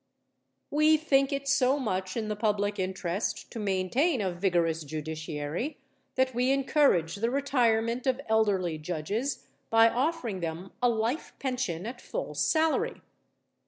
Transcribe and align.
We 0.71 0.97
think 0.97 1.31
it 1.31 1.47
so 1.47 1.77
much 1.77 2.17
in 2.17 2.27
the 2.27 2.35
public 2.35 2.79
interest 2.79 3.51
to 3.51 3.59
maintain 3.59 4.19
a 4.19 4.31
vigorous 4.31 4.83
judiciary 4.83 5.77
that 6.15 6.33
we 6.33 6.49
encourage 6.49 7.17
the 7.17 7.29
retirement 7.29 8.07
of 8.07 8.19
elderly 8.27 8.79
judges 8.79 9.45
by 9.69 9.89
offering 9.89 10.39
them 10.39 10.71
a 10.81 10.89
life 10.89 11.33
pension 11.37 11.85
at 11.85 12.01
full 12.01 12.33
salary. 12.33 13.03